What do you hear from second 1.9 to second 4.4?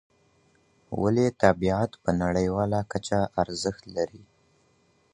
په نړیواله کچه ارزښت لري؟